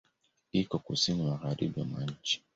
[0.61, 2.35] Iko Kusini magharibi mwa nchi.